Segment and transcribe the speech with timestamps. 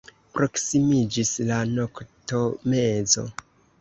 [0.37, 3.29] Proksimiĝis la noktomezo.